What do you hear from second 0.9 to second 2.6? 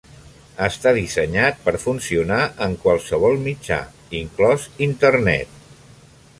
dissenyat per funcionar